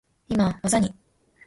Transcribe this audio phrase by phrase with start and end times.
[0.29, 0.95] 今、技に…。